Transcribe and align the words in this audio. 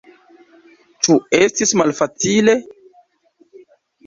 Ĉu 1.07 1.17
estis 1.39 1.73
malfacile? 1.83 2.57